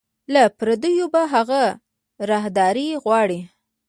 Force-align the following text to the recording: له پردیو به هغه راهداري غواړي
له 0.33 0.43
پردیو 0.57 1.05
به 1.13 1.21
هغه 1.33 1.63
راهداري 2.29 2.87
غواړي 3.03 3.39